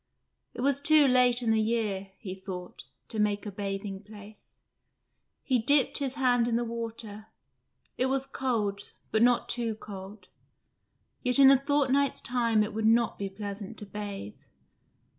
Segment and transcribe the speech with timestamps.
[0.55, 4.57] It was too late in the year, he thought, to make a bathing place.
[5.43, 7.27] He dipped his hand in the water:
[7.99, 10.27] it was cold, but not too cold.
[11.21, 14.39] Yet in a fortnight's time it would not be pleasant to bathe.